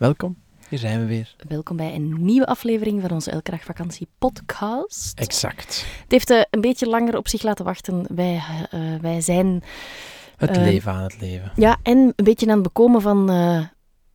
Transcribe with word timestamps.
Welkom. 0.00 0.36
Hier 0.68 0.78
zijn 0.78 1.00
we 1.00 1.06
weer. 1.06 1.34
Welkom 1.48 1.76
bij 1.76 1.94
een 1.94 2.24
nieuwe 2.24 2.46
aflevering 2.46 3.00
van 3.00 3.10
onze 3.10 3.30
Elke 3.30 3.50
Dag 3.50 3.64
Vakantie 3.64 4.08
podcast. 4.18 5.18
Exact. 5.18 5.84
Het 6.02 6.10
heeft 6.12 6.30
eh, 6.30 6.40
een 6.50 6.60
beetje 6.60 6.86
langer 6.86 7.16
op 7.16 7.28
zich 7.28 7.42
laten 7.42 7.64
wachten. 7.64 8.04
Wij, 8.14 8.42
eh, 8.70 8.80
wij 9.00 9.20
zijn 9.20 9.62
Het 10.36 10.50
Eh, 10.50 10.62
leven 10.62 10.92
aan 10.92 11.02
het 11.02 11.20
leven. 11.20 11.52
ja, 11.56 11.78
en 11.82 11.98
een 11.98 12.24
beetje 12.24 12.46
aan 12.46 12.52
het 12.54 12.62
bekomen 12.62 13.00
van 13.00 13.30
eh, 13.30 13.64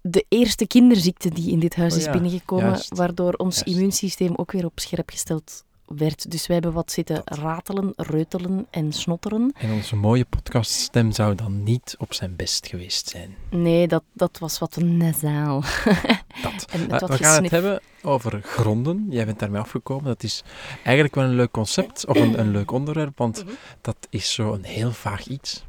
de 0.00 0.24
eerste 0.28 0.66
kinderziekte 0.66 1.28
die 1.30 1.50
in 1.50 1.58
dit 1.60 1.76
huis 1.76 1.92
Oh 1.92 1.98
is 1.98 2.04
ja, 2.04 2.12
binnengekomen, 2.12 2.64
juist. 2.66 2.96
waardoor 2.96 3.32
ons 3.32 3.54
Juist. 3.56 3.70
immuunsysteem 3.74 4.32
ook 4.36 4.52
weer 4.52 4.64
op 4.64 4.80
scherp 4.80 5.10
gesteld 5.10 5.64
werd. 5.96 6.30
Dus 6.30 6.46
wij 6.46 6.56
hebben 6.56 6.74
wat 6.74 6.92
zitten 6.92 7.20
ratelen, 7.24 7.92
reutelen 7.96 8.66
en 8.70 8.92
snotteren. 8.92 9.52
En 9.58 9.72
onze 9.72 9.96
mooie 9.96 10.24
podcaststem 10.24 11.12
zou 11.12 11.34
dan 11.34 11.62
niet 11.62 11.94
op 11.98 12.14
zijn 12.14 12.36
best 12.36 12.66
geweest 12.66 13.08
zijn. 13.08 13.34
Nee, 13.50 13.88
dat, 13.88 14.02
dat 14.12 14.38
was 14.38 14.58
wat 14.58 14.76
nasaal. 14.76 15.60
Dat. 16.42 16.66
En 16.72 16.88
wat 16.88 17.08
we 17.08 17.16
gaan 17.16 17.42
het 17.42 17.50
hebben 17.52 17.80
over 18.02 18.40
gronden. 18.42 19.06
Jij 19.10 19.26
bent 19.26 19.38
daarmee 19.38 19.60
afgekomen. 19.60 20.04
Dat 20.04 20.22
is 20.22 20.42
eigenlijk 20.84 21.14
wel 21.14 21.24
een 21.24 21.34
leuk 21.34 21.50
concept 21.50 22.06
of 22.06 22.16
een, 22.16 22.38
een 22.40 22.50
leuk 22.50 22.70
onderwerp, 22.70 23.18
want 23.18 23.44
Mhm. 23.44 23.54
dat 23.80 23.96
is 24.10 24.32
zo 24.32 24.52
een 24.52 24.64
heel 24.64 24.92
vaag 24.92 25.26
iets. 25.26 25.64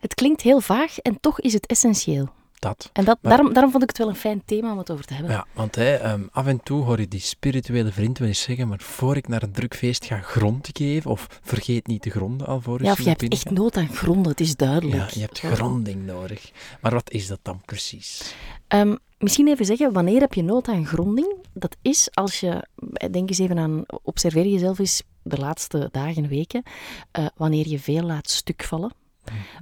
Het 0.00 0.14
klinkt 0.14 0.40
heel 0.42 0.60
vaag 0.60 0.98
en 0.98 1.20
toch 1.20 1.40
is 1.40 1.52
het 1.52 1.66
essentieel. 1.66 2.28
Dat. 2.66 2.90
En 2.92 3.04
dat, 3.04 3.18
Maar- 3.20 3.32
daarom, 3.32 3.52
daarom 3.52 3.70
vond 3.70 3.82
ik 3.82 3.88
het 3.88 3.98
wel 3.98 4.08
een 4.08 4.14
fijn 4.16 4.42
thema 4.44 4.72
om 4.72 4.78
het 4.78 4.90
over 4.90 5.04
te 5.04 5.14
hebben. 5.14 5.32
Ja, 5.32 5.46
want 5.52 5.74
hè, 5.74 5.94
ehm, 5.94 6.22
af 6.30 6.46
en 6.46 6.62
toe 6.62 6.84
hoor 6.84 7.00
je 7.00 7.08
die 7.08 7.20
spirituele 7.20 7.92
vriend 7.92 8.18
wel 8.18 8.28
eens 8.28 8.40
zeggen, 8.42 8.68
maar 8.68 8.80
voor 8.80 9.16
ik 9.16 9.28
naar 9.28 9.42
een 9.42 9.52
druk 9.52 9.74
feest 9.74 10.04
ga 10.04 10.18
grond 10.20 10.68
geven, 10.72 11.10
of 11.10 11.40
vergeet 11.42 11.86
niet 11.86 12.02
te 12.02 12.10
gronden 12.10 12.46
alvorens 12.46 12.86
Ja, 12.86 12.92
of 12.92 13.00
je 13.00 13.08
hebt 13.08 13.28
echt 13.28 13.50
nood 13.50 13.76
aan 13.76 13.88
gronden, 13.88 14.30
het 14.30 14.40
is 14.40 14.56
duidelijk. 14.56 14.96
Ja, 14.96 15.08
je 15.12 15.20
hebt 15.20 15.38
gronding 15.38 16.06
nodig. 16.06 16.50
Maar 16.80 16.92
wat 16.92 17.10
is 17.10 17.26
dat 17.26 17.38
dan 17.42 17.60
precies? 17.64 18.34
Ehm, 18.68 18.94
misschien 19.18 19.48
even 19.48 19.64
zeggen, 19.66 19.92
wanneer 19.92 20.20
heb 20.20 20.34
je 20.34 20.42
nood 20.42 20.68
aan 20.68 20.86
gronding? 20.86 21.34
Dat 21.52 21.76
is 21.82 22.08
als 22.14 22.40
je, 22.40 22.66
denk 23.10 23.28
eens 23.28 23.38
even 23.38 23.58
aan, 23.58 23.84
observeer 24.02 24.46
jezelf 24.46 24.78
eens 24.78 25.02
de 25.22 25.36
laatste 25.38 25.88
dagen, 25.92 26.28
weken, 26.28 26.62
eh, 27.10 27.26
wanneer 27.36 27.68
je 27.68 27.78
veel 27.78 28.02
laat 28.02 28.30
stukvallen, 28.30 28.92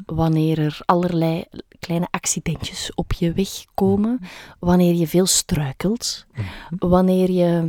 wanneer 0.07 0.59
er 0.59 0.81
allerlei 0.85 1.45
kleine 1.85 2.09
accidentjes 2.11 2.95
op 2.95 3.13
je 3.13 3.33
weg 3.33 3.65
komen, 3.75 4.21
wanneer 4.59 4.95
je 4.95 5.07
veel 5.07 5.27
struikelt, 5.27 6.27
wanneer 6.79 7.31
je 7.31 7.69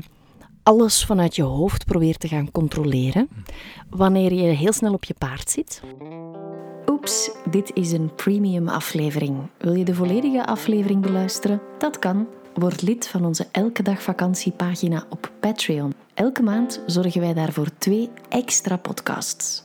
alles 0.64 1.06
vanuit 1.06 1.36
je 1.36 1.44
hoofd 1.44 1.86
probeert 1.86 2.20
te 2.20 2.28
gaan 2.28 2.52
controleren, 2.52 3.30
wanneer 3.90 4.34
je 4.34 4.42
heel 4.42 4.74
snel 4.74 4.94
op 4.94 5.04
je 5.04 5.16
paard 5.18 5.50
zit. 5.50 5.82
Oeps, 6.90 7.32
dit 7.50 7.72
is 7.74 7.92
een 7.92 8.16
premium 8.16 8.68
aflevering. 8.68 9.38
Wil 9.58 9.74
je 9.74 9.86
de 9.86 9.96
volledige 9.96 10.46
aflevering 10.46 11.02
beluisteren? 11.02 11.62
Dat 11.78 12.00
kan. 12.00 12.28
Word 12.54 12.82
lid 12.82 13.08
van 13.08 13.26
onze 13.26 13.48
Elke 13.52 13.84
Dag 13.84 14.02
Vakantiepagina 14.02 15.06
op 15.10 15.32
Patreon. 15.40 15.94
Elke 16.14 16.44
maand 16.44 16.82
zorgen 16.86 17.22
wij 17.22 17.34
daarvoor 17.34 17.68
twee 17.78 18.10
extra 18.30 18.78
podcasts. 18.78 19.65